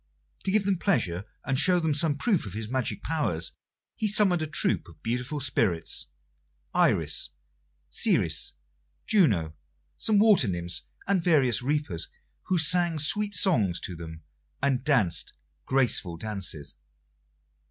[0.45, 3.51] To give them pleasure and show them some proof of his magic powers,
[3.95, 6.07] he summoned a troop of beautiful spirits
[6.73, 7.29] Iris,
[7.91, 8.53] Ceres,
[9.05, 9.55] Juno,
[9.99, 12.07] some water nymphs, and various reapers,
[12.47, 14.23] who sang sweet songs to them
[14.59, 15.33] and danced
[15.67, 16.73] graceful dances.